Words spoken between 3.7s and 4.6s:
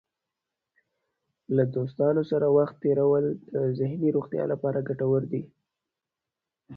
ذهني روغتیا